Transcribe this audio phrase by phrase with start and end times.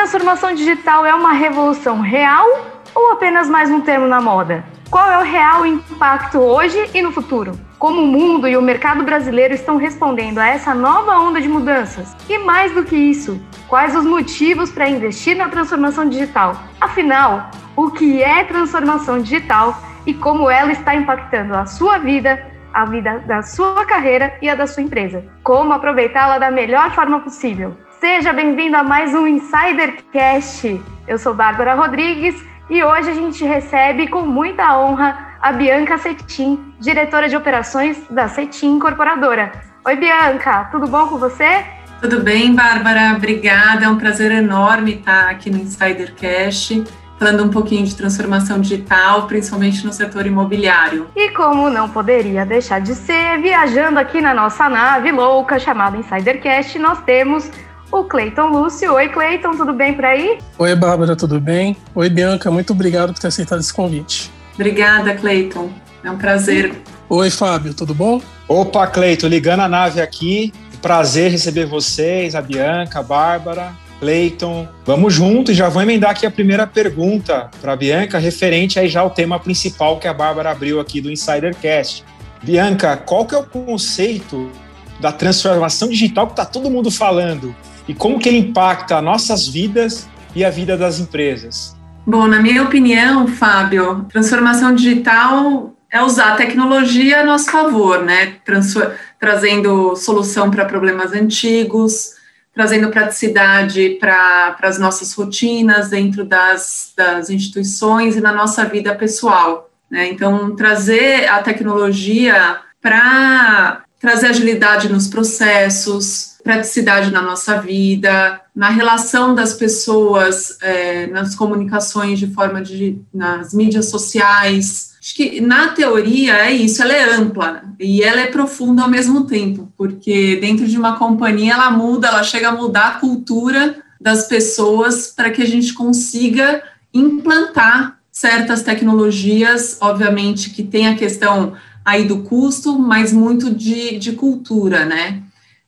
[0.00, 2.46] transformação digital é uma revolução real
[2.94, 4.64] ou apenas mais um termo na moda?
[4.90, 7.52] Qual é o real impacto hoje e no futuro?
[7.78, 12.16] Como o mundo e o mercado brasileiro estão respondendo a essa nova onda de mudanças?
[12.30, 13.38] E mais do que isso,
[13.68, 16.56] quais os motivos para investir na transformação digital?
[16.80, 22.42] Afinal, o que é transformação digital e como ela está impactando a sua vida,
[22.72, 25.22] a vida da sua carreira e a da sua empresa?
[25.42, 27.76] Como aproveitá-la da melhor forma possível?
[28.00, 30.80] Seja bem-vindo a mais um Insidercast.
[31.06, 32.34] Eu sou Bárbara Rodrigues
[32.70, 38.26] e hoje a gente recebe com muita honra a Bianca Cetim, diretora de operações da
[38.26, 39.52] Cetim Incorporadora.
[39.84, 41.62] Oi, Bianca, tudo bom com você?
[42.00, 43.84] Tudo bem, Bárbara, obrigada.
[43.84, 46.82] É um prazer enorme estar aqui no Insidercast
[47.18, 51.06] falando um pouquinho de transformação digital, principalmente no setor imobiliário.
[51.14, 56.78] E como não poderia deixar de ser, viajando aqui na nossa nave louca chamada Insidercast,
[56.78, 57.50] nós temos
[57.92, 58.92] o Cleiton Lúcio.
[58.94, 60.38] Oi, Cleiton, tudo bem por aí?
[60.58, 61.76] Oi, Bárbara, tudo bem?
[61.94, 64.30] Oi, Bianca, muito obrigado por ter aceitado esse convite.
[64.54, 65.70] Obrigada, Cleiton.
[66.04, 66.74] É um prazer.
[67.08, 68.20] Oi, Fábio, tudo bom?
[68.46, 70.52] Opa, Cleiton, ligando a nave aqui.
[70.80, 74.66] Prazer receber vocês, a Bianca, a Bárbara, Cleiton.
[74.84, 78.88] Vamos junto e já vou emendar aqui a primeira pergunta para a Bianca, referente aí
[78.88, 82.04] já ao tema principal que a Bárbara abriu aqui do Insidercast.
[82.42, 84.50] Bianca, qual que é o conceito
[84.98, 87.54] da transformação digital que está todo mundo falando?
[87.90, 91.76] E como que ele impacta nossas vidas e a vida das empresas?
[92.06, 98.36] Bom, na minha opinião, Fábio, transformação digital é usar a tecnologia a nosso favor, né?
[98.44, 102.12] Transfor trazendo solução para problemas antigos,
[102.54, 109.68] trazendo praticidade para as nossas rotinas dentro das, das instituições e na nossa vida pessoal.
[109.90, 110.06] Né?
[110.10, 119.34] Então, trazer a tecnologia para trazer agilidade nos processos, praticidade na nossa vida, na relação
[119.34, 124.90] das pessoas, é, nas comunicações de forma de nas mídias sociais.
[125.00, 129.24] Acho que na teoria é isso, ela é ampla e ela é profunda ao mesmo
[129.24, 134.26] tempo, porque dentro de uma companhia ela muda, ela chega a mudar a cultura das
[134.26, 141.54] pessoas para que a gente consiga implantar certas tecnologias, obviamente que tem a questão
[141.84, 145.22] aí do custo, mas muito de, de cultura, né?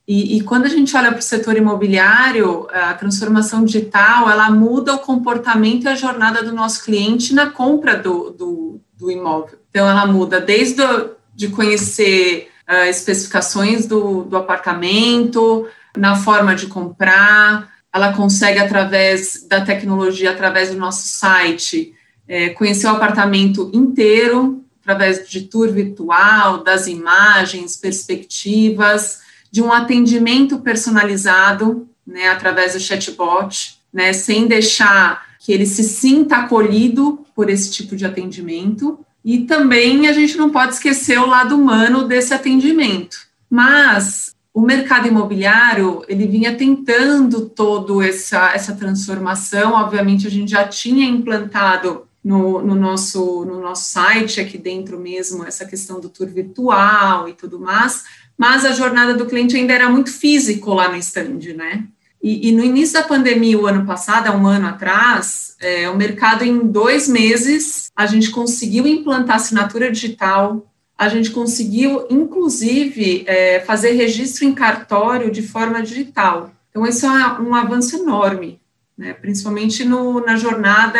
[0.07, 4.95] E, e, quando a gente olha para o setor imobiliário, a transformação digital, ela muda
[4.95, 9.57] o comportamento e a jornada do nosso cliente na compra do, do, do imóvel.
[9.69, 16.67] Então, ela muda desde do, de conhecer uh, especificações do, do apartamento, na forma de
[16.67, 21.93] comprar, ela consegue, através da tecnologia, através do nosso site,
[22.27, 29.21] é, conhecer o apartamento inteiro, através de tour virtual, das imagens, perspectivas,
[29.53, 36.37] de um atendimento personalizado, né, através do chatbot, né, sem deixar que ele se sinta
[36.37, 38.97] acolhido por esse tipo de atendimento.
[39.23, 43.15] E também a gente não pode esquecer o lado humano desse atendimento.
[43.47, 50.67] Mas o mercado imobiliário, ele vinha tentando toda essa, essa transformação, obviamente a gente já
[50.67, 56.27] tinha implantado no, no, nosso, no nosso site, aqui dentro mesmo, essa questão do tour
[56.27, 58.03] virtual e tudo mais,
[58.43, 61.85] mas a jornada do cliente ainda era muito físico lá no stand, né?
[62.21, 65.95] E, e no início da pandemia, o ano passado, há um ano atrás, é, o
[65.95, 73.61] mercado, em dois meses, a gente conseguiu implantar assinatura digital, a gente conseguiu, inclusive, é,
[73.61, 76.51] fazer registro em cartório de forma digital.
[76.69, 78.59] Então, isso é um avanço enorme,
[78.97, 79.13] né?
[79.13, 80.99] principalmente no, na jornada,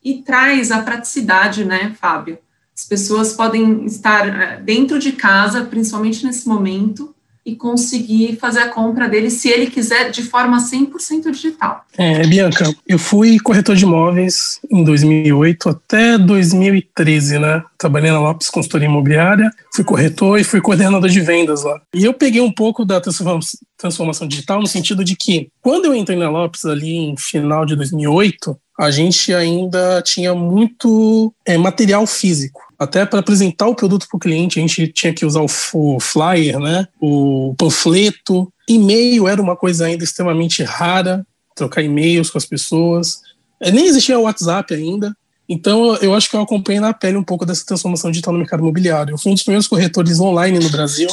[0.00, 2.38] e traz a praticidade, né, Fábio?
[2.76, 7.14] As pessoas podem estar eh, dentro de casa, principalmente nesse momento,
[7.46, 11.84] e conseguir fazer a compra dele se ele quiser de forma 100% digital.
[11.96, 17.62] É, Bianca, eu fui corretor de imóveis em 2008 até 2013, né?
[17.76, 21.78] Trabalhei na Lopes Consultoria Imobiliária, fui corretor e fui coordenador de vendas lá.
[21.94, 26.16] E eu peguei um pouco da transformação digital no sentido de que, quando eu entrei
[26.16, 32.60] na Lopes ali em final de 2008, a gente ainda tinha muito é, material físico
[32.78, 36.00] até para apresentar o produto para o cliente, a gente tinha que usar o, o
[36.00, 36.86] flyer, né?
[37.00, 38.52] o panfleto.
[38.68, 43.20] E-mail era uma coisa ainda extremamente rara, trocar e-mails com as pessoas.
[43.60, 45.16] É, nem existia o WhatsApp ainda.
[45.48, 48.60] Então, eu acho que eu acompanhei na pele um pouco dessa transformação digital no mercado
[48.60, 49.12] imobiliário.
[49.12, 51.08] Eu fui um dos primeiros corretores online no Brasil.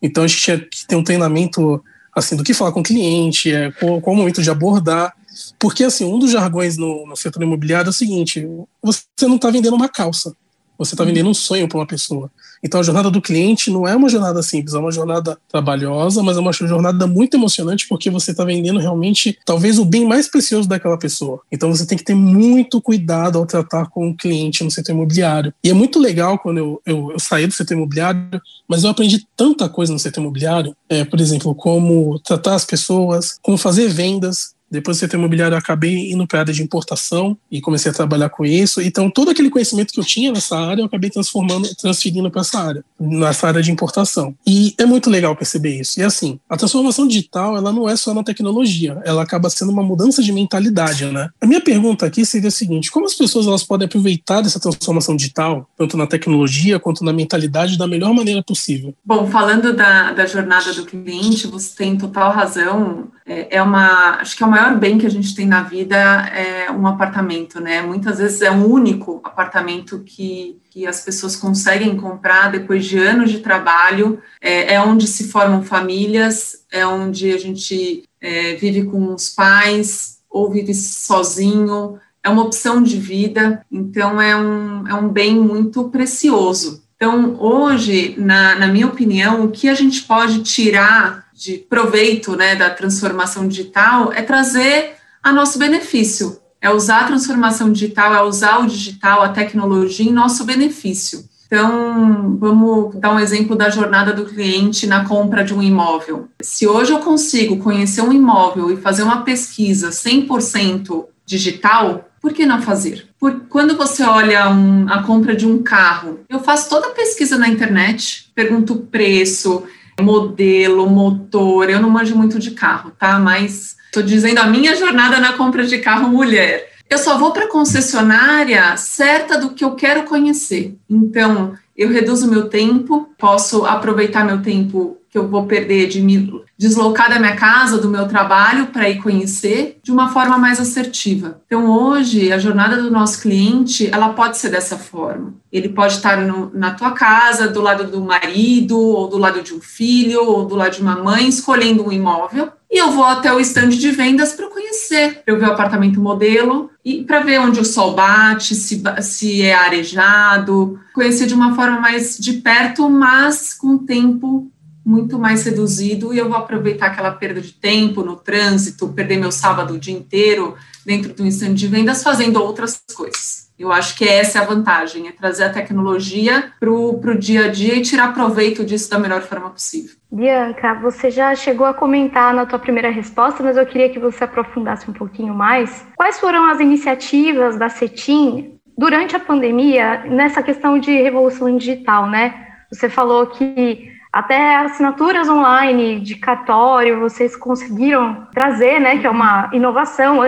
[0.00, 1.82] Então, a gente tinha que ter um treinamento
[2.14, 5.12] assim do que falar com o cliente, é, qual, qual o momento de abordar.
[5.58, 8.46] Porque, assim, um dos jargões no, no setor imobiliário é o seguinte:
[8.82, 10.32] você não está vendendo uma calça
[10.78, 12.30] Você está vendendo um sonho para uma pessoa.
[12.62, 16.36] Então a jornada do cliente não é uma jornada simples, é uma jornada trabalhosa, mas
[16.36, 20.68] é uma jornada muito emocionante porque você está vendendo realmente talvez o bem mais precioso
[20.68, 21.40] daquela pessoa.
[21.50, 25.52] Então você tem que ter muito cuidado ao tratar com o cliente no setor imobiliário.
[25.62, 29.26] E é muito legal quando eu, eu, eu saí do setor imobiliário, mas eu aprendi
[29.36, 34.55] tanta coisa no setor imobiliário, é, por exemplo, como tratar as pessoas, como fazer vendas,
[34.70, 37.94] depois do setor imobiliário, eu acabei indo para a área de importação e comecei a
[37.94, 38.80] trabalhar com isso.
[38.80, 42.58] Então, todo aquele conhecimento que eu tinha nessa área, eu acabei transformando, transferindo para essa
[42.58, 44.34] área, nessa área de importação.
[44.46, 46.00] E é muito legal perceber isso.
[46.00, 49.82] E assim, a transformação digital, ela não é só na tecnologia, ela acaba sendo uma
[49.82, 51.28] mudança de mentalidade, né?
[51.40, 55.16] A minha pergunta aqui seria a seguinte: como as pessoas elas podem aproveitar dessa transformação
[55.16, 58.94] digital, tanto na tecnologia quanto na mentalidade, da melhor maneira possível?
[59.04, 63.08] Bom, falando da, da jornada do cliente, você tem total razão.
[63.26, 65.96] É, é uma, acho que é uma maior bem que a gente tem na vida
[65.96, 67.82] é um apartamento, né?
[67.82, 73.32] Muitas vezes é um único apartamento que, que as pessoas conseguem comprar depois de anos
[73.32, 74.22] de trabalho.
[74.40, 80.18] É, é onde se formam famílias, é onde a gente é, vive com os pais
[80.30, 81.98] ou vive sozinho.
[82.22, 86.84] É uma opção de vida, então é um, é um bem muito precioso.
[86.96, 92.56] Então, hoje, na, na minha opinião, o que a gente pode tirar de proveito né,
[92.56, 98.60] da transformação digital é trazer a nosso benefício, é usar a transformação digital, é usar
[98.60, 101.28] o digital, a tecnologia em nosso benefício.
[101.46, 106.28] Então, vamos dar um exemplo da jornada do cliente na compra de um imóvel.
[106.42, 112.46] Se hoje eu consigo conhecer um imóvel e fazer uma pesquisa 100% digital, por que
[112.46, 113.06] não fazer?
[113.20, 117.38] Por, quando você olha um, a compra de um carro, eu faço toda a pesquisa
[117.38, 119.62] na internet, pergunto o preço,
[120.00, 121.70] modelo, motor.
[121.70, 123.18] Eu não manjo muito de carro, tá?
[123.18, 126.75] Mas estou dizendo a minha jornada na compra de carro mulher.
[126.88, 130.76] Eu só vou para a concessionária certa do que eu quero conhecer.
[130.88, 136.42] Então, eu reduzo meu tempo, posso aproveitar meu tempo que eu vou perder de me
[136.58, 141.40] deslocar da minha casa, do meu trabalho, para ir conhecer de uma forma mais assertiva.
[141.46, 145.34] Então, hoje, a jornada do nosso cliente, ela pode ser dessa forma.
[145.50, 149.54] Ele pode estar no, na tua casa, do lado do marido, ou do lado de
[149.54, 153.32] um filho, ou do lado de uma mãe, escolhendo um imóvel, e eu vou até
[153.32, 157.40] o estande de vendas para conhecer, para eu ver o apartamento modelo e para ver
[157.40, 162.88] onde o sol bate, se, se é arejado, conhecer de uma forma mais de perto,
[162.90, 164.50] mas com tempo
[164.84, 169.32] muito mais reduzido e eu vou aproveitar aquela perda de tempo no trânsito, perder meu
[169.32, 170.54] sábado o dia inteiro
[170.84, 173.45] dentro do estande de vendas fazendo outras coisas.
[173.58, 177.48] Eu acho que essa é a vantagem, é trazer a tecnologia para o dia a
[177.48, 179.96] dia e tirar proveito disso da melhor forma possível.
[180.12, 184.24] Bianca, você já chegou a comentar na tua primeira resposta, mas eu queria que você
[184.24, 185.86] aprofundasse um pouquinho mais.
[185.96, 192.46] Quais foram as iniciativas da CETIM durante a pandemia nessa questão de revolução digital, né?
[192.70, 198.98] Você falou que até assinaturas online de cartório vocês conseguiram trazer, né?
[198.98, 200.20] Que é uma inovação.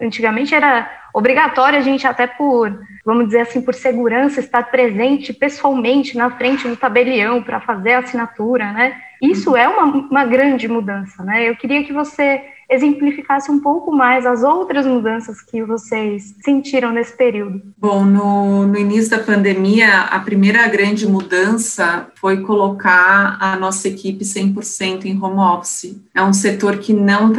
[0.00, 6.16] Antigamente era obrigatório a gente até por, vamos dizer assim, por segurança, estar presente pessoalmente
[6.16, 9.00] na frente do tabelião para fazer a assinatura, né?
[9.22, 11.48] Isso é uma, uma grande mudança, né?
[11.48, 17.16] Eu queria que você exemplificasse um pouco mais as outras mudanças que vocês sentiram nesse
[17.16, 17.62] período.
[17.78, 24.24] Bom, no, no início da pandemia, a primeira grande mudança foi colocar a nossa equipe
[24.24, 26.00] 100% em home office.
[26.14, 27.32] É um setor que não,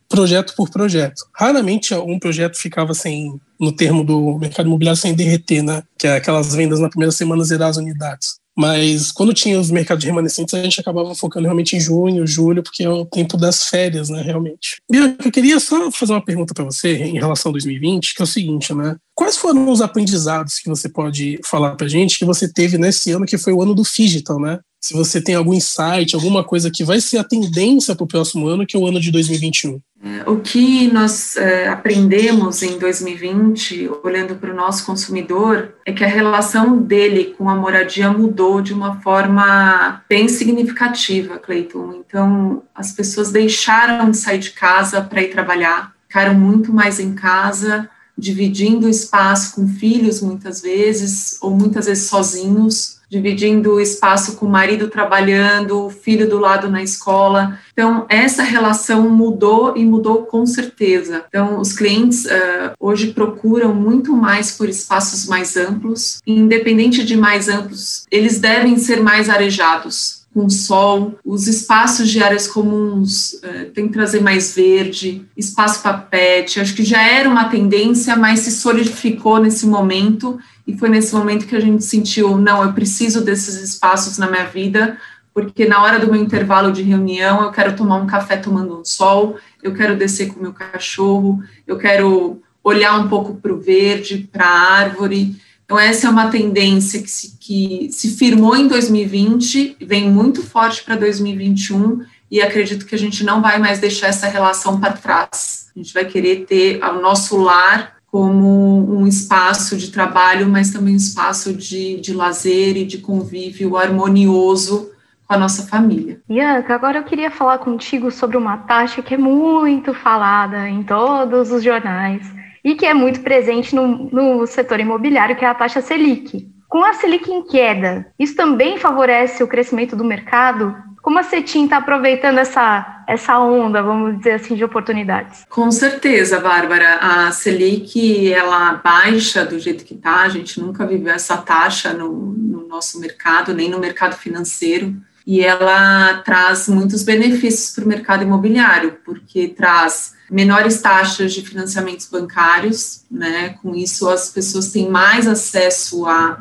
[0.09, 1.25] projeto por projeto.
[1.33, 5.81] Raramente um projeto ficava sem, no termo do mercado imobiliário, sem derreter, né?
[5.97, 8.35] Que é aquelas vendas na primeira semana zerar as unidades.
[8.57, 12.83] Mas quando tinha os mercados remanescentes, a gente acabava focando realmente em junho, julho, porque
[12.83, 14.77] é o tempo das férias, né, realmente.
[14.89, 18.23] Bianca, eu queria só fazer uma pergunta para você em relação a 2020, que é
[18.23, 18.95] o seguinte, né?
[19.13, 23.25] Quais foram os aprendizados que você pode falar para gente que você teve nesse ano,
[23.25, 24.59] que foi o ano do Digital, né?
[24.85, 28.45] Se você tem algum insight, alguma coisa que vai ser a tendência para o próximo
[28.45, 29.81] ano, que é o ano de 2021.
[30.03, 36.03] É, o que nós é, aprendemos em 2020, olhando para o nosso consumidor, é que
[36.03, 42.03] a relação dele com a moradia mudou de uma forma bem significativa, Cleiton.
[42.07, 47.15] Então, as pessoas deixaram de sair de casa para ir trabalhar, ficaram muito mais em
[47.15, 54.45] casa, dividindo espaço com filhos, muitas vezes, ou muitas vezes sozinhos dividindo o espaço com
[54.45, 57.59] o marido trabalhando, o filho do lado na escola.
[57.73, 61.25] Então, essa relação mudou e mudou com certeza.
[61.27, 67.49] Então, os clientes uh, hoje procuram muito mais por espaços mais amplos, independente de mais
[67.49, 73.87] amplos, eles devem ser mais arejados com sol, os espaços de áreas comuns uh, tem
[73.87, 78.51] que trazer mais verde, espaço para pet, acho que já era uma tendência, mas se
[78.51, 80.37] solidificou nesse momento.
[80.67, 84.43] E foi nesse momento que a gente sentiu, não, eu preciso desses espaços na minha
[84.43, 84.97] vida,
[85.33, 88.83] porque na hora do meu intervalo de reunião eu quero tomar um café tomando um
[88.83, 93.59] sol, eu quero descer com o meu cachorro, eu quero olhar um pouco para o
[93.61, 95.37] verde, para a árvore.
[95.65, 100.83] Então, essa é uma tendência que se, que se firmou em 2020, vem muito forte
[100.83, 105.71] para 2021, e acredito que a gente não vai mais deixar essa relação para trás.
[105.75, 110.93] A gente vai querer ter o nosso lar como um espaço de trabalho, mas também
[110.93, 114.91] um espaço de, de lazer e de convívio harmonioso
[115.27, 116.21] com a nossa família.
[116.29, 121.51] Bianca, agora eu queria falar contigo sobre uma taxa que é muito falada em todos
[121.51, 125.81] os jornais e que é muito presente no, no setor imobiliário, que é a taxa
[125.81, 126.49] Selic.
[126.67, 130.75] Com a Selic em queda, isso também favorece o crescimento do mercado?
[131.05, 135.45] Como a CETIM está aproveitando essa, essa onda, vamos dizer assim, de oportunidades?
[135.47, 136.97] Com certeza, Bárbara.
[136.99, 140.21] A Selic, ela baixa do jeito que está.
[140.21, 144.95] A gente nunca viveu essa taxa no, no nosso mercado, nem no mercado financeiro.
[145.25, 152.07] E ela traz muitos benefícios para o mercado imobiliário, porque traz menores taxas de financiamentos
[152.07, 153.55] bancários, né?
[153.61, 156.39] Com isso, as pessoas têm mais acesso a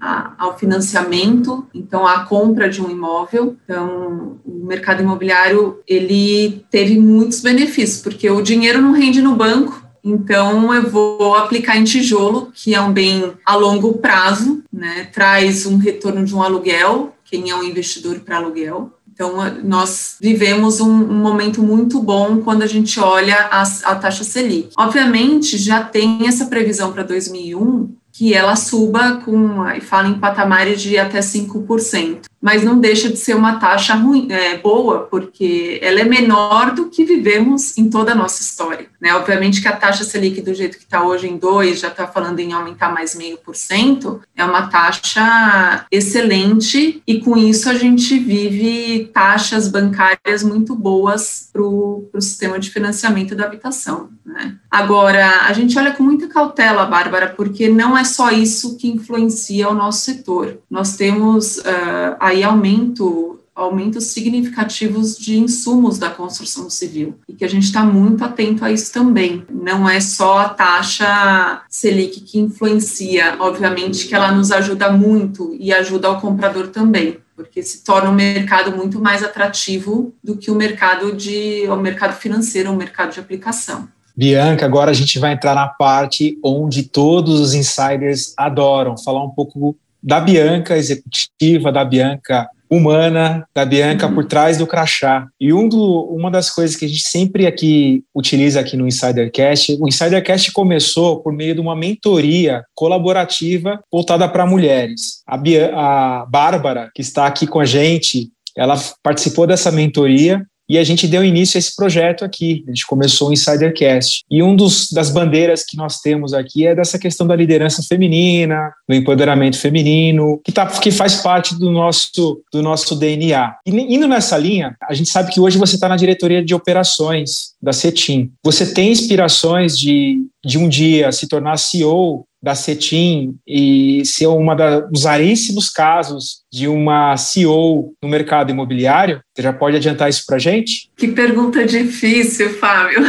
[0.00, 3.56] a, ao financiamento, então a compra de um imóvel.
[3.64, 9.82] Então, o mercado imobiliário ele teve muitos benefícios, porque o dinheiro não rende no banco,
[10.04, 15.08] então eu vou aplicar em tijolo, que é um bem a longo prazo, né?
[15.12, 18.92] Traz um retorno de um aluguel, quem é um investidor para aluguel.
[19.12, 24.22] Então, nós vivemos um, um, momento muito bom quando a gente olha a, a taxa
[24.22, 24.70] Selic.
[24.76, 30.82] Obviamente, já tem essa previsão para 2001, que ela suba com, e fala em patamares
[30.82, 36.00] de até 5% mas não deixa de ser uma taxa ruim, é, boa, porque ela
[36.00, 38.86] é menor do que vivemos em toda a nossa história.
[39.00, 39.14] Né?
[39.14, 42.38] Obviamente que a taxa Selic, do jeito que está hoje em 2, já está falando
[42.40, 48.18] em aumentar mais meio por cento, é uma taxa excelente e com isso a gente
[48.18, 54.10] vive taxas bancárias muito boas para o sistema de financiamento da habitação.
[54.24, 54.56] Né?
[54.70, 59.68] Agora, a gente olha com muita cautela, Bárbara, porque não é só isso que influencia
[59.68, 60.58] o nosso setor.
[60.70, 67.48] Nós temos uh, aí aumento aumentos significativos de insumos da construção civil e que a
[67.48, 69.46] gente está muito atento a isso também.
[69.50, 75.72] Não é só a taxa Selic que influencia, obviamente que ela nos ajuda muito e
[75.72, 80.54] ajuda ao comprador também, porque se torna um mercado muito mais atrativo do que o
[80.54, 83.88] mercado de o mercado financeiro, o mercado de aplicação.
[84.14, 89.30] Bianca, agora a gente vai entrar na parte onde todos os insiders adoram, falar um
[89.30, 94.14] pouco da Bianca executiva, da Bianca humana, da Bianca uhum.
[94.14, 95.26] por trás do crachá.
[95.40, 99.76] E um do, uma das coisas que a gente sempre aqui utiliza aqui no Insidercast,
[99.80, 105.22] o Insidercast começou por meio de uma mentoria colaborativa voltada para mulheres.
[105.26, 110.78] A, Bia, a Bárbara, que está aqui com a gente, ela participou dessa mentoria e
[110.78, 112.64] a gente deu início a esse projeto aqui.
[112.66, 114.24] A gente começou o Insidercast.
[114.30, 118.72] E um dos das bandeiras que nós temos aqui é dessa questão da liderança feminina,
[118.88, 123.56] do empoderamento feminino, que, tá, que faz parte do nosso, do nosso DNA.
[123.66, 127.54] E indo nessa linha, a gente sabe que hoje você está na diretoria de operações
[127.62, 128.32] da CETIM.
[128.44, 134.54] Você tem inspirações de, de um dia se tornar CEO da CETIM e ser uma
[134.54, 139.20] dos raríssimos casos de uma CEO no mercado imobiliário?
[139.34, 140.88] Você já pode adiantar isso para gente?
[140.96, 143.00] Que pergunta difícil, Fábio.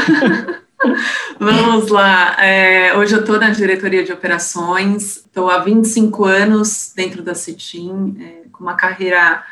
[1.39, 2.35] Vamos lá.
[2.43, 8.17] É, hoje eu estou na diretoria de operações, estou há 25 anos dentro da CETIM,
[8.19, 9.43] é, com uma carreira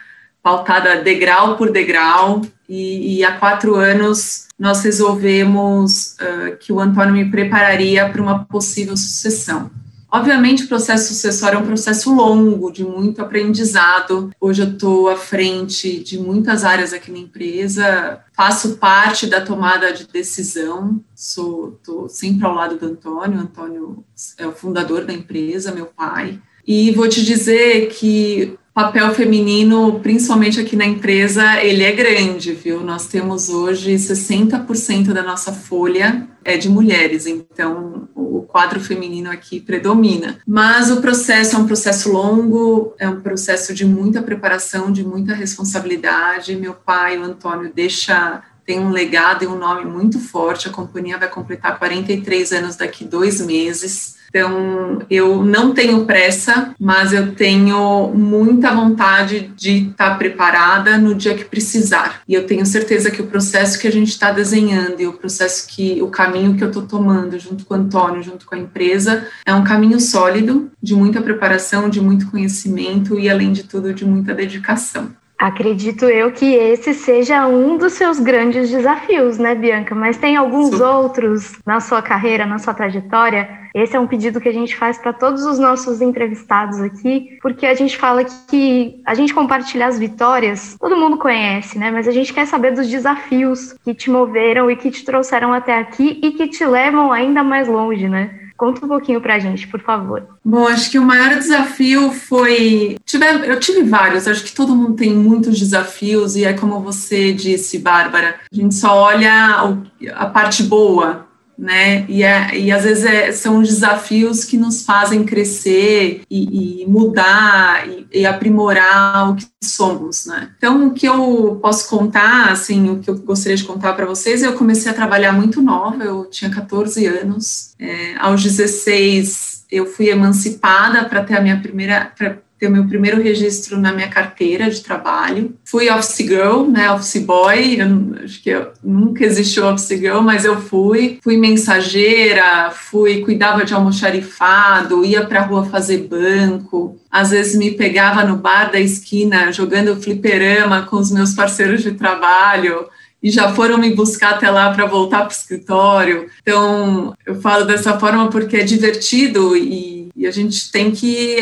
[0.45, 7.15] pautada degrau por degrau, e, e há quatro anos nós resolvemos uh, que o Antônio
[7.15, 9.71] me prepararia para uma possível sucessão.
[10.11, 14.29] Obviamente, o processo sucessório é um processo longo, de muito aprendizado.
[14.39, 19.91] Hoje eu estou à frente de muitas áreas aqui na empresa, faço parte da tomada
[19.91, 23.39] de decisão, sou sempre ao lado do Antônio.
[23.39, 24.05] Antônio
[24.37, 26.39] é o fundador da empresa, meu pai.
[26.67, 32.81] E vou te dizer que papel feminino, principalmente aqui na empresa, ele é grande, viu?
[32.81, 39.61] Nós temos hoje 60% da nossa folha é de mulheres, então o quadro feminino aqui
[39.61, 40.39] predomina.
[40.45, 45.33] Mas o processo é um processo longo, é um processo de muita preparação, de muita
[45.33, 46.53] responsabilidade.
[46.57, 50.67] Meu pai, o Antônio, deixa tem um legado e um nome muito forte.
[50.67, 54.15] A companhia vai completar 43 anos daqui dois meses.
[54.35, 61.35] Então, eu não tenho pressa, mas eu tenho muita vontade de estar preparada no dia
[61.35, 62.21] que precisar.
[62.27, 65.65] E eu tenho certeza que o processo que a gente está desenhando e o processo
[65.69, 69.25] que, o caminho que eu estou tomando junto com o Antônio, junto com a empresa,
[69.45, 74.03] é um caminho sólido, de muita preparação, de muito conhecimento e, além de tudo, de
[74.03, 75.13] muita dedicação.
[75.45, 79.93] Acredito eu que esse seja um dos seus grandes desafios, né, Bianca?
[79.93, 83.47] Mas tem alguns outros na sua carreira, na sua trajetória.
[83.71, 87.67] Esse é um pedido que a gente faz para todos os nossos entrevistados aqui, porque
[87.67, 91.91] a gente fala que a gente compartilhar as vitórias, todo mundo conhece, né?
[91.91, 95.77] Mas a gente quer saber dos desafios que te moveram e que te trouxeram até
[95.77, 98.44] aqui e que te levam ainda mais longe, né?
[98.57, 100.23] Conta um pouquinho para a gente, por favor.
[100.43, 102.97] Bom, acho que o maior desafio foi.
[103.05, 107.33] Tive, eu tive vários, acho que todo mundo tem muitos desafios, e é como você
[107.33, 109.77] disse, Bárbara, a gente só olha
[110.13, 111.24] a parte boa
[111.57, 112.05] né?
[112.07, 117.87] E, é, e às vezes é, são desafios que nos fazem crescer e, e mudar
[117.87, 120.51] e, e, aprimorar o que somos, né?
[120.57, 124.43] Então, o que eu posso contar, assim, o que eu gostaria de contar para vocês,
[124.43, 130.09] eu comecei a trabalhar muito nova, eu tinha 14 anos, é, aos 16 eu fui
[130.09, 132.11] emancipada para ter a minha primeira,
[132.59, 135.55] ter o meu primeiro registro na minha carteira de trabalho.
[135.63, 140.45] Fui office girl, né, office boy, eu, acho que eu, nunca existiu office girl, mas
[140.45, 141.19] eu fui.
[141.23, 146.97] Fui mensageira, fui, cuidava de almoxarifado, ia para a rua fazer banco.
[147.11, 151.91] Às vezes me pegava no bar da esquina jogando fliperama com os meus parceiros de
[151.93, 152.87] trabalho
[153.25, 156.29] e já foram me buscar até lá para voltar para o escritório.
[156.43, 161.37] Então, eu falo dessa forma porque é divertido e, e a gente tem que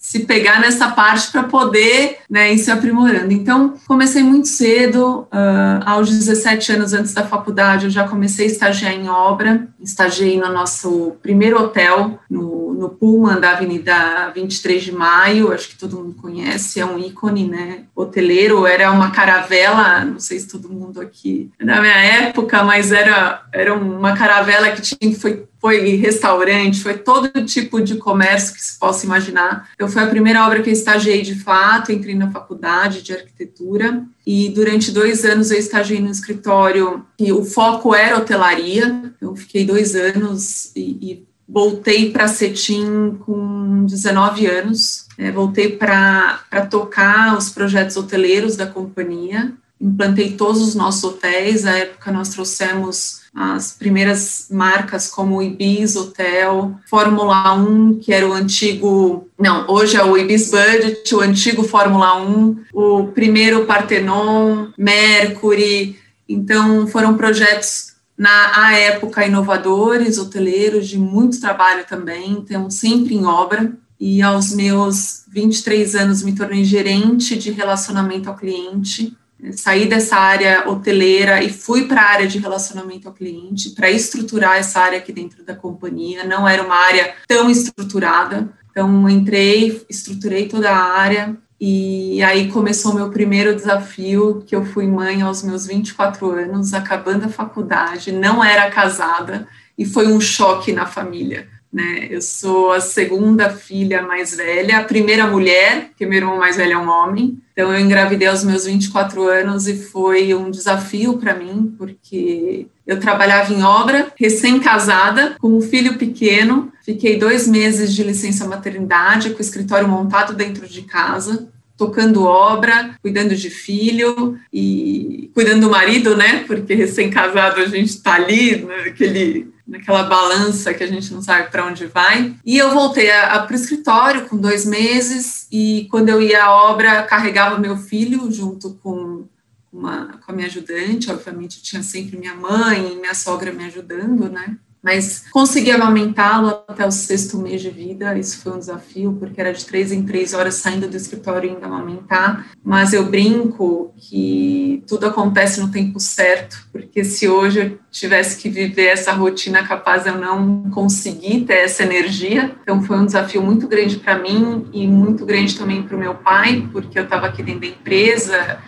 [0.00, 3.34] se pegar nessa parte para poder né, ir se aprimorando.
[3.34, 8.50] Então, comecei muito cedo, uh, aos 17 anos antes da faculdade, eu já comecei a
[8.50, 14.92] estagiar em obra, estagiei no nosso primeiro hotel, no, no Pullman da Avenida 23 de
[14.92, 20.18] Maio, acho que todo mundo conhece, é um ícone né, hoteleiro, era uma caravela, não
[20.18, 25.14] sei se todo mundo aqui da minha época, mas era, era uma caravela que tinha,
[25.14, 29.68] foi foi restaurante, foi todo tipo de comércio que se possa imaginar.
[29.74, 34.02] Então, foi a primeira obra que eu estagiei de fato, entrei na faculdade de arquitetura
[34.26, 39.12] e durante dois anos eu estagiei no escritório e o foco era hotelaria.
[39.20, 45.06] Eu fiquei dois anos e, e voltei para Cetim com 19 anos.
[45.18, 49.52] É, voltei para tocar os projetos hoteleiros da companhia.
[49.80, 51.64] Implantei todos os nossos hotéis.
[51.64, 58.28] Na época nós trouxemos as primeiras marcas como o Ibis Hotel, Fórmula 1, que era
[58.28, 64.68] o antigo, não, hoje é o Ibis Budget, o antigo Fórmula 1, o primeiro Partenon,
[64.76, 65.96] Mercury,
[66.28, 73.72] então foram projetos na época inovadores, hoteleiros, de muito trabalho também, então sempre em obra,
[73.98, 79.16] e aos meus 23 anos me tornei gerente de relacionamento ao cliente,
[79.52, 84.56] saí dessa área hoteleira e fui para a área de relacionamento ao cliente, para estruturar
[84.56, 86.24] essa área aqui dentro da companhia.
[86.24, 88.48] Não era uma área tão estruturada.
[88.70, 94.64] Então, entrei, estruturei toda a área, e aí começou o meu primeiro desafio, que eu
[94.64, 100.20] fui mãe aos meus 24 anos, acabando a faculdade, não era casada, e foi um
[100.20, 102.08] choque na família né?
[102.10, 106.72] Eu sou a segunda filha mais velha, a primeira mulher, porque meu irmão mais velho
[106.72, 107.38] é um homem.
[107.52, 112.98] Então, eu engravidei aos meus 24 anos e foi um desafio para mim, porque eu
[112.98, 116.72] trabalhava em obra, recém-casada, com um filho pequeno.
[116.84, 121.48] Fiquei dois meses de licença maternidade, com o escritório montado dentro de casa
[121.80, 126.44] tocando obra, cuidando de filho e cuidando do marido, né?
[126.46, 131.64] Porque recém-casado a gente está ali, naquele naquela balança que a gente não sabe para
[131.64, 132.34] onde vai.
[132.44, 137.04] E eu voltei para o escritório com dois meses e quando eu ia à obra
[137.04, 139.24] carregava meu filho junto com
[139.72, 144.28] uma com a minha ajudante, obviamente tinha sempre minha mãe e minha sogra me ajudando,
[144.28, 144.58] né?
[144.82, 148.16] Mas consegui amamentá-lo até o sexto mês de vida.
[148.18, 151.64] Isso foi um desafio, porque era de três em três horas saindo do escritório indo
[151.64, 152.50] amamentar.
[152.64, 158.48] Mas eu brinco que tudo acontece no tempo certo, porque se hoje eu tivesse que
[158.48, 162.56] viver essa rotina, capaz eu não conseguir ter essa energia.
[162.62, 166.14] Então foi um desafio muito grande para mim e muito grande também para o meu
[166.14, 168.58] pai, porque eu estava aqui dentro da empresa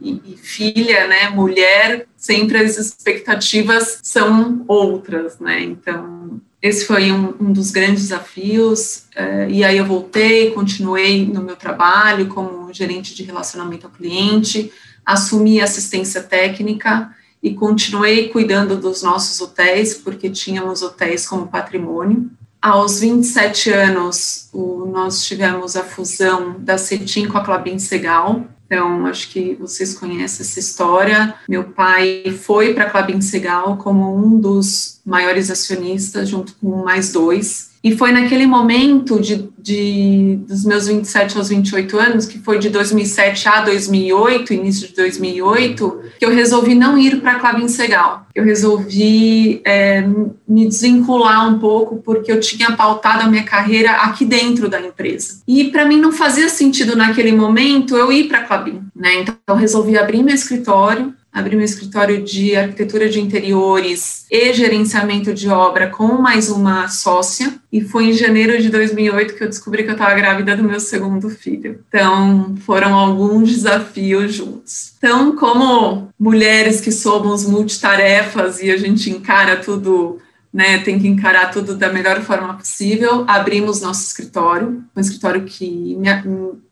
[0.00, 5.60] e, filha, né, mulher, sempre as expectativas são outras, né?
[5.62, 9.04] Então, esse foi um, um dos grandes desafios.
[9.14, 14.72] É, e aí eu voltei, continuei no meu trabalho como gerente de relacionamento ao cliente,
[15.04, 22.30] assumi assistência técnica e continuei cuidando dos nossos hotéis, porque tínhamos hotéis como patrimônio.
[22.60, 29.06] Aos 27 anos, o, nós tivemos a fusão da CETIM com a Clabin Segal, então,
[29.06, 31.34] acho que vocês conhecem essa história.
[31.48, 37.10] Meu pai foi para a Clabin Segal como um dos maiores acionistas, junto com mais
[37.10, 37.70] dois.
[37.88, 42.68] E foi naquele momento de, de, dos meus 27 aos 28 anos, que foi de
[42.68, 48.26] 2007 a 2008, início de 2008, que eu resolvi não ir para a Clavin Segal.
[48.34, 50.06] Eu resolvi é,
[50.46, 55.40] me desvincular um pouco, porque eu tinha pautado a minha carreira aqui dentro da empresa.
[55.48, 58.82] E para mim não fazia sentido naquele momento eu ir para a Clabin.
[58.94, 59.22] Né?
[59.22, 65.32] Então eu resolvi abrir meu escritório, abri meu escritório de arquitetura de interiores e gerenciamento
[65.32, 69.84] de obra com mais uma sócia, e foi em janeiro de 2008 que eu descobri
[69.84, 71.84] que eu estava grávida do meu segundo filho.
[71.88, 74.92] Então, foram alguns desafios juntos.
[74.98, 80.18] Então, como mulheres que somos multitarefas e a gente encara tudo
[80.52, 83.24] né, tem que encarar tudo da melhor forma possível.
[83.28, 86.08] Abrimos nosso escritório, um escritório que me,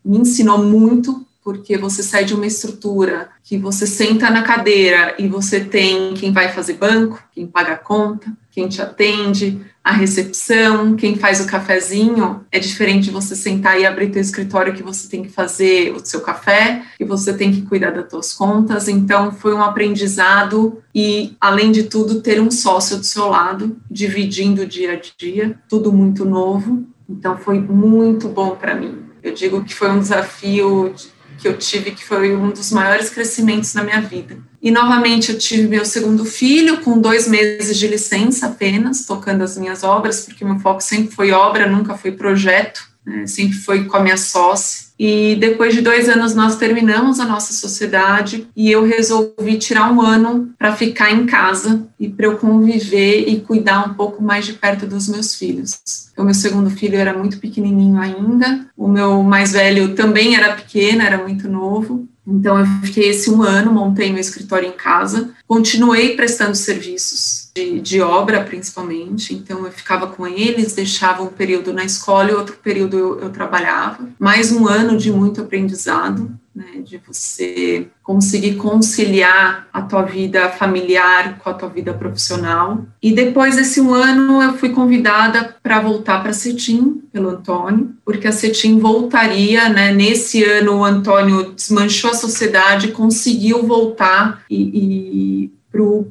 [0.04, 5.28] me ensinou muito porque você sai de uma estrutura que você senta na cadeira e
[5.28, 10.96] você tem quem vai fazer banco, quem paga a conta, quem te atende, a recepção,
[10.96, 15.08] quem faz o cafezinho, é diferente de você sentar e abrir teu escritório que você
[15.08, 18.88] tem que fazer o seu café, que você tem que cuidar das tuas contas.
[18.88, 24.62] Então foi um aprendizado e além de tudo ter um sócio do seu lado, dividindo
[24.62, 26.84] o dia a dia, tudo muito novo.
[27.08, 28.98] Então foi muito bom para mim.
[29.22, 30.92] Eu digo que foi um desafio
[31.38, 34.38] que eu tive, que foi um dos maiores crescimentos na minha vida.
[34.62, 39.56] E novamente eu tive meu segundo filho, com dois meses de licença apenas, tocando as
[39.56, 43.26] minhas obras, porque meu foco sempre foi obra, nunca foi projeto, né?
[43.26, 44.85] sempre foi com a minha sócia.
[44.98, 50.00] E depois de dois anos nós terminamos a nossa sociedade e eu resolvi tirar um
[50.00, 54.54] ano para ficar em casa e para eu conviver e cuidar um pouco mais de
[54.54, 55.80] perto dos meus filhos.
[56.16, 61.02] O meu segundo filho era muito pequenininho ainda, o meu mais velho também era pequeno,
[61.02, 62.08] era muito novo.
[62.26, 67.80] Então eu fiquei esse um ano, montei meu escritório em casa, continuei prestando serviços de,
[67.80, 69.34] de, obra, principalmente.
[69.34, 73.30] Então, eu ficava com eles, deixava um período na escola e outro período eu, eu
[73.30, 74.06] trabalhava.
[74.18, 81.38] Mais um ano de muito aprendizado, né, de você conseguir conciliar a tua vida familiar
[81.38, 82.84] com a tua vida profissional.
[83.02, 87.94] E depois desse um ano, eu fui convidada para voltar para a CETIM, pelo Antônio,
[88.04, 95.50] porque a CETIM voltaria, né, nesse ano o Antônio desmanchou a sociedade, conseguiu voltar e,
[95.50, 95.55] e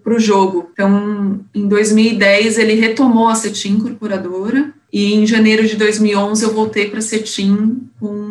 [0.04, 0.70] para o jogo.
[0.74, 6.90] Então, em 2010, ele retomou a CETIM incorporadora, e em janeiro de 2011 eu voltei
[6.90, 8.25] para a CETIM com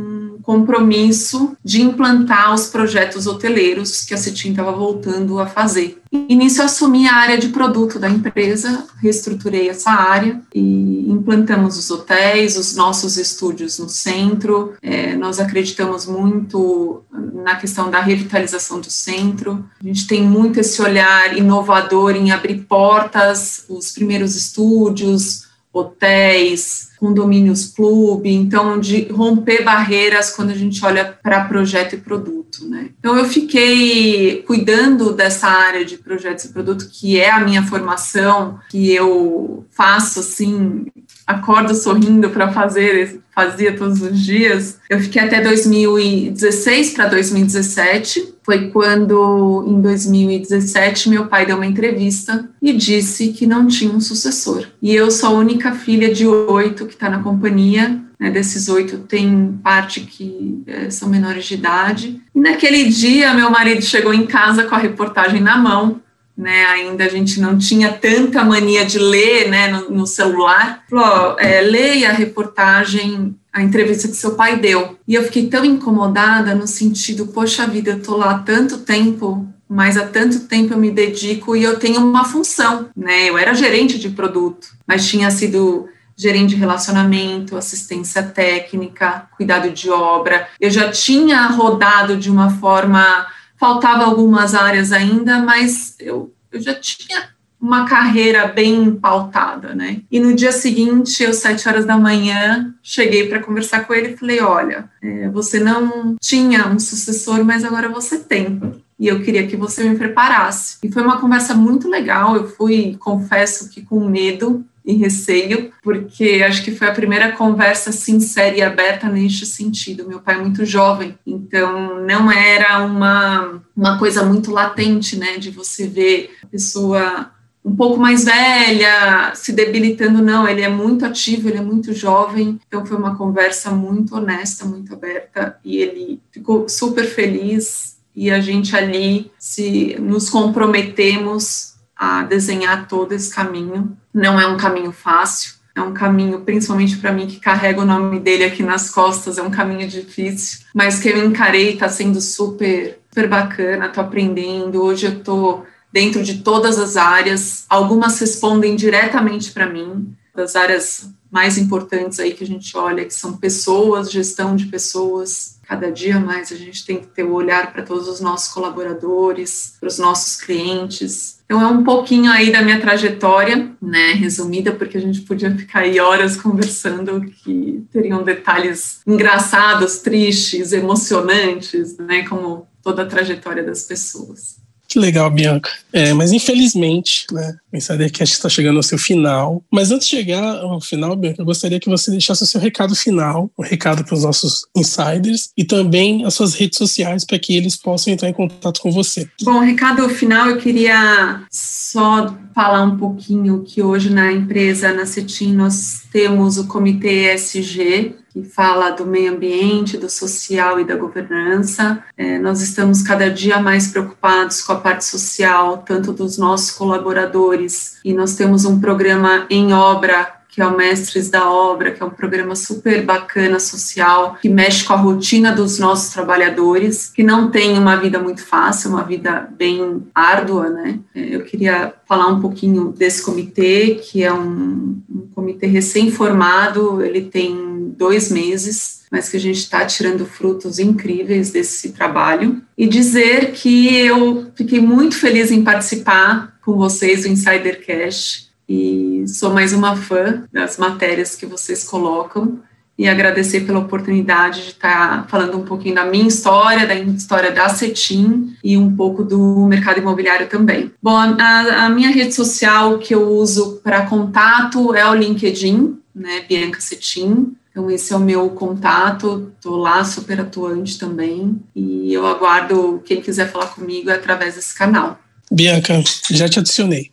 [0.44, 6.00] compromisso de implantar os projetos hoteleiros que a CETIM estava voltando a fazer.
[6.12, 11.76] E nisso eu assumi a área de produto da empresa, reestruturei essa área e implantamos
[11.76, 14.74] os hotéis, os nossos estúdios no centro.
[14.80, 17.02] É, nós acreditamos muito
[17.32, 19.64] na questão da revitalização do centro.
[19.82, 27.66] A gente tem muito esse olhar inovador em abrir portas, os primeiros estúdios, hotéis, condomínios
[27.66, 32.90] clube, então de romper barreiras quando a gente olha para projeto e produto, né?
[32.98, 38.60] Então eu fiquei cuidando dessa área de projetos e produto que é a minha formação,
[38.70, 40.86] que eu faço assim,
[41.26, 44.78] acordo sorrindo para fazer fazia todos os dias.
[44.88, 48.34] Eu fiquei até 2016 para 2017.
[48.42, 54.00] Foi quando, em 2017, meu pai deu uma entrevista e disse que não tinha um
[54.00, 54.66] sucessor.
[54.80, 58.00] E eu sou a única filha de oito que está na companhia.
[58.20, 62.20] Né, desses oito, tem parte que é, são menores de idade.
[62.32, 66.00] E naquele dia, meu marido chegou em casa com a reportagem na mão
[66.36, 71.38] né, ainda a gente não tinha tanta mania de ler, né, no, no celular, falou,
[71.38, 74.98] é, leia a reportagem, a entrevista que seu pai deu.
[75.06, 79.48] E eu fiquei tão incomodada no sentido, poxa vida, eu tô lá há tanto tempo
[79.66, 83.28] mas há tanto tempo eu me dedico e eu tenho uma função, né?
[83.28, 89.90] Eu era gerente de produto, mas tinha sido gerente de relacionamento, assistência técnica, cuidado de
[89.90, 90.48] obra.
[90.60, 93.26] Eu já tinha rodado de uma forma,
[93.64, 100.02] faltava algumas áreas ainda, mas eu, eu já tinha uma carreira bem pautada, né?
[100.10, 104.16] E no dia seguinte, eu, sete horas da manhã, cheguei para conversar com ele e
[104.18, 108.60] falei: Olha, é, você não tinha um sucessor, mas agora você tem.
[108.98, 110.76] E eu queria que você me preparasse.
[110.82, 112.36] E foi uma conversa muito legal.
[112.36, 117.90] Eu fui, confesso que com medo, e receio, porque acho que foi a primeira conversa
[117.90, 120.06] sincera e aberta neste sentido.
[120.06, 125.50] Meu pai é muito jovem, então não era uma, uma coisa muito latente, né, de
[125.50, 127.30] você ver a pessoa
[127.64, 132.60] um pouco mais velha, se debilitando, não, ele é muito ativo, ele é muito jovem,
[132.68, 138.38] então foi uma conversa muito honesta, muito aberta, e ele ficou super feliz, e a
[138.38, 143.96] gente ali se nos comprometemos a desenhar todo esse caminho.
[144.14, 148.20] Não é um caminho fácil, é um caminho, principalmente para mim que carrega o nome
[148.20, 153.00] dele aqui nas costas, é um caminho difícil, mas que eu encarei, está sendo super,
[153.10, 154.82] super bacana, estou aprendendo.
[154.82, 157.66] Hoje eu estou dentro de todas as áreas.
[157.68, 163.14] Algumas respondem diretamente para mim, das áreas mais importantes aí que a gente olha, que
[163.14, 165.58] são pessoas, gestão de pessoas.
[165.66, 168.52] Cada dia mais a gente tem que ter o um olhar para todos os nossos
[168.52, 171.40] colaboradores, para os nossos clientes.
[171.44, 175.80] Então é um pouquinho aí da minha trajetória, né, resumida, porque a gente podia ficar
[175.80, 183.84] aí horas conversando que teriam detalhes engraçados, tristes, emocionantes, né, como toda a trajetória das
[183.84, 184.63] pessoas.
[184.94, 185.68] Que legal, Bianca.
[185.92, 189.60] É, mas infelizmente, né, o Insidercast está chegando ao seu final.
[189.68, 192.94] Mas antes de chegar ao final, Bianca, eu gostaria que você deixasse o seu recado
[192.94, 197.40] final, o um recado para os nossos insiders e também as suas redes sociais para
[197.40, 199.28] que eles possam entrar em contato com você.
[199.42, 205.54] Bom, recado final, eu queria só falar um pouquinho que hoje na empresa, na CETIM,
[205.54, 212.02] nós temos o Comitê ESG, que fala do meio ambiente, do social e da governança.
[212.18, 217.98] É, nós estamos cada dia mais preocupados com a parte social, tanto dos nossos colaboradores,
[218.04, 222.06] e nós temos um programa em obra que é o Mestres da Obra, que é
[222.06, 227.50] um programa super bacana social, que mexe com a rotina dos nossos trabalhadores, que não
[227.50, 231.00] tem uma vida muito fácil, uma vida bem árdua, né?
[231.12, 237.22] É, eu queria falar um pouquinho desse comitê, que é um, um comitê recém-formado, ele
[237.22, 242.62] tem dois meses, mas que a gente está tirando frutos incríveis desse trabalho.
[242.76, 249.24] E dizer que eu fiquei muito feliz em participar com vocês do Insider Cash e
[249.28, 252.60] sou mais uma fã das matérias que vocês colocam
[252.96, 257.68] e agradecer pela oportunidade de estar falando um pouquinho da minha história, da história da
[257.68, 260.92] Cetim e um pouco do mercado imobiliário também.
[261.02, 266.44] Bom, a, a minha rede social que eu uso para contato é o LinkedIn, né,
[266.48, 267.54] Bianca Cetim.
[267.74, 273.20] Então, esse é o meu contato, estou lá super atuante também, e eu aguardo quem
[273.20, 275.18] quiser falar comigo é através desse canal.
[275.50, 277.10] Bianca, já te adicionei.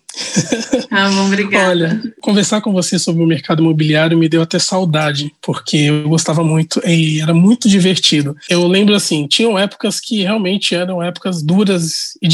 [0.89, 1.69] Ah, bom, obrigada.
[1.69, 6.43] Olha, conversar com você sobre o mercado imobiliário me deu até saudade, porque eu gostava
[6.43, 8.35] muito e era muito divertido.
[8.49, 12.27] Eu lembro assim, tinham épocas que realmente eram épocas duras e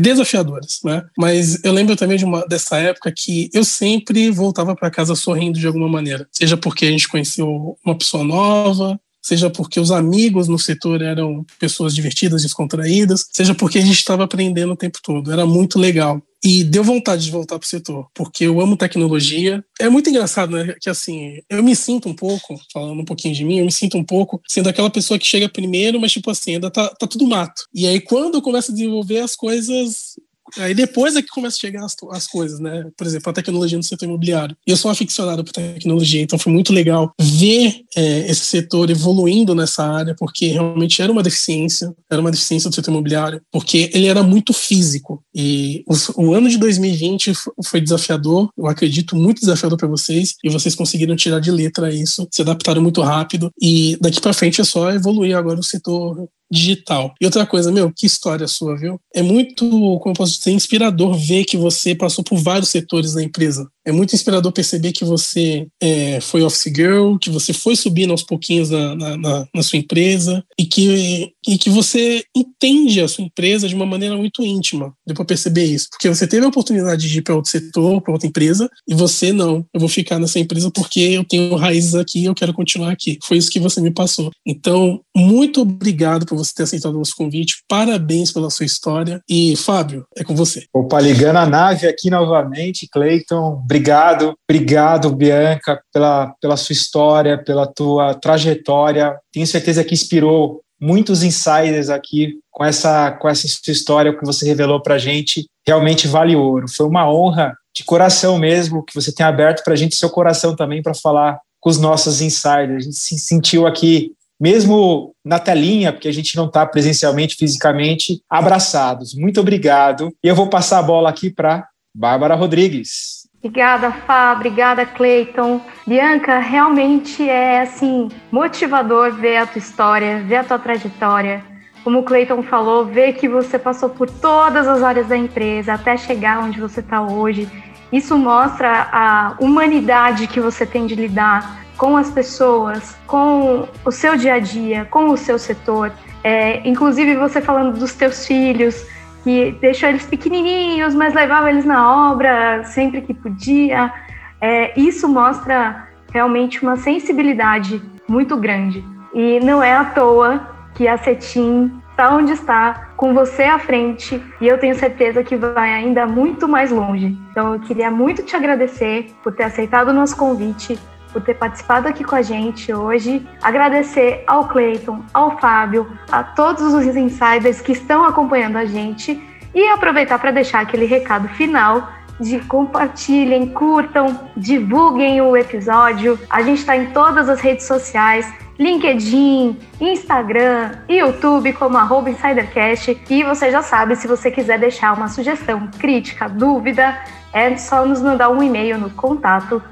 [0.00, 1.02] desafiadoras, né?
[1.16, 5.58] Mas eu lembro também de uma dessa época que eu sempre voltava para casa sorrindo
[5.58, 10.48] de alguma maneira, seja porque a gente conheceu uma pessoa nova, seja porque os amigos
[10.48, 15.32] no setor eram pessoas divertidas, descontraídas, seja porque a gente estava aprendendo o tempo todo.
[15.32, 16.20] Era muito legal.
[16.44, 19.64] E deu vontade de voltar para o setor, porque eu amo tecnologia.
[19.80, 20.74] É muito engraçado, né?
[20.80, 23.96] Que assim, eu me sinto um pouco, falando um pouquinho de mim, eu me sinto
[23.96, 27.26] um pouco sendo aquela pessoa que chega primeiro, mas tipo assim, ainda tá, tá tudo
[27.26, 27.62] mato.
[27.72, 30.16] E aí quando eu começo a desenvolver as coisas,
[30.58, 32.86] Aí depois é que começa a chegar as, as coisas, né?
[32.96, 34.56] Por exemplo, a tecnologia no setor imobiliário.
[34.66, 39.84] Eu sou aficionado por tecnologia, então foi muito legal ver é, esse setor evoluindo nessa
[39.84, 44.22] área, porque realmente era uma deficiência, era uma deficiência do setor imobiliário, porque ele era
[44.22, 45.22] muito físico.
[45.34, 47.32] E o, o ano de 2020
[47.64, 52.26] foi desafiador, eu acredito muito desafiador para vocês, e vocês conseguiram tirar de letra isso,
[52.30, 57.14] se adaptaram muito rápido, e daqui para frente é só evoluir agora o setor digital.
[57.18, 59.00] E outra coisa, meu, que história sua, viu?
[59.14, 59.66] É muito,
[60.00, 63.66] como posso dizer, inspirador ver que você passou por vários setores da empresa.
[63.84, 68.22] É muito inspirador perceber que você é, foi office girl, que você foi subindo aos
[68.22, 73.24] pouquinhos na, na, na, na sua empresa e que, e que você entende a sua
[73.24, 74.92] empresa de uma maneira muito íntima.
[75.06, 75.88] Deu para perceber isso.
[75.90, 79.32] Porque você teve a oportunidade de ir para outro setor, para outra empresa, e você
[79.32, 79.66] não.
[79.72, 83.18] Eu vou ficar nessa empresa porque eu tenho raízes aqui e eu quero continuar aqui.
[83.24, 84.30] Foi isso que você me passou.
[84.46, 87.62] Então, muito obrigado por você ter aceitado o nosso convite.
[87.68, 89.20] Parabéns pela sua história.
[89.28, 90.64] E, Fábio, é com você.
[90.72, 93.64] Opa, ligando a nave aqui novamente, Cleiton.
[93.72, 94.34] Obrigado.
[94.46, 99.16] Obrigado, Bianca, pela, pela sua história, pela tua trajetória.
[99.32, 104.44] Tenho certeza que inspirou muitos insiders aqui com essa, com essa sua história que você
[104.46, 105.46] revelou para a gente.
[105.66, 106.66] Realmente vale ouro.
[106.68, 110.54] Foi uma honra de coração mesmo que você tenha aberto para a gente seu coração
[110.54, 112.76] também para falar com os nossos insiders.
[112.76, 118.20] A gente se sentiu aqui, mesmo na telinha, porque a gente não está presencialmente, fisicamente,
[118.28, 119.14] abraçados.
[119.14, 120.12] Muito obrigado.
[120.22, 121.66] E eu vou passar a bola aqui para
[121.96, 123.21] Bárbara Rodrigues.
[123.44, 124.34] Obrigada, Fá.
[124.34, 125.60] Obrigada, Cleiton.
[125.84, 131.42] Bianca, realmente é assim motivador ver a tua história, ver a tua trajetória.
[131.82, 135.96] Como o Cleiton falou, ver que você passou por todas as áreas da empresa até
[135.96, 137.48] chegar onde você está hoje.
[137.92, 144.16] Isso mostra a humanidade que você tem de lidar com as pessoas, com o seu
[144.16, 145.92] dia a dia, com o seu setor.
[146.22, 148.86] É, inclusive você falando dos teus filhos,
[149.22, 153.92] que deixou eles pequenininhos, mas levava eles na obra sempre que podia.
[154.40, 158.84] É, isso mostra realmente uma sensibilidade muito grande.
[159.14, 164.20] E não é à toa que a Cetim está onde está, com você à frente,
[164.40, 167.16] e eu tenho certeza que vai ainda muito mais longe.
[167.30, 170.78] Então eu queria muito te agradecer por ter aceitado o nosso convite,
[171.12, 173.26] por ter participado aqui com a gente hoje.
[173.42, 179.22] Agradecer ao Cleiton, ao Fábio, a todos os insiders que estão acompanhando a gente
[179.54, 181.88] e aproveitar para deixar aquele recado final
[182.20, 186.18] de compartilhem, curtam, divulguem o episódio.
[186.30, 188.32] A gente está em todas as redes sociais.
[188.58, 193.02] LinkedIn, Instagram, YouTube como arroba InsiderCast.
[193.10, 196.96] E você já sabe, se você quiser deixar uma sugestão, crítica, dúvida,
[197.32, 199.62] é só nos mandar um e-mail no contato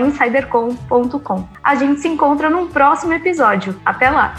[0.00, 1.48] insidercom.com.
[1.62, 3.78] A gente se encontra num próximo episódio.
[3.84, 4.34] Até lá!